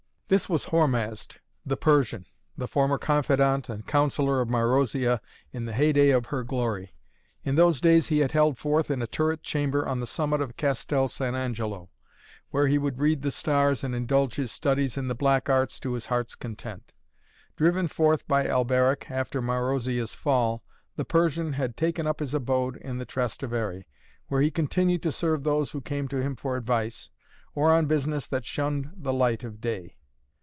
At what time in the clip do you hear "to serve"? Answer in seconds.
25.03-25.43